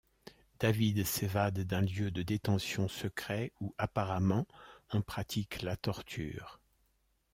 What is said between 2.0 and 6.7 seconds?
de détention secret, où apparemment on pratique la torture.